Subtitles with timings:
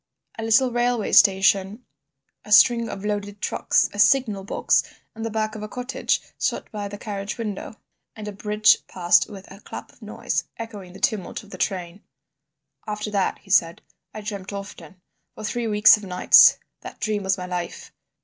[0.39, 1.85] A little railway station,
[2.43, 4.81] a string of loaded trucks, a signal box,
[5.13, 7.75] and the back of a cottage, shot by the carriage window,
[8.15, 12.01] and a bridge passed with a clap of noise, echoing the tumult of the train.
[12.87, 14.99] "After that," he said, "I dreamt often.
[15.35, 17.91] For three weeks of nights that dream was my life.